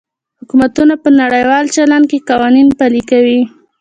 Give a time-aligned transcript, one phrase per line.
[0.39, 3.41] حکومتونه په نړیوال چلند کې قوانین پلي کوي